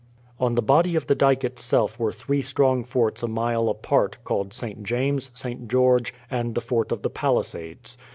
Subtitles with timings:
[0.39, 4.51] On the body of the dyke itself were three strong forts a mile apart, called
[4.51, 4.81] St.
[4.81, 5.67] James, St.
[5.67, 7.99] George, and the Fort of the Palisades.